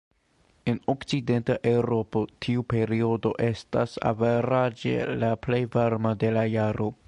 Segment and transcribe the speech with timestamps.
[0.71, 6.93] En Okcidenta Eŭropo tiu periodo estas averaĝe la plej varma de la jaro.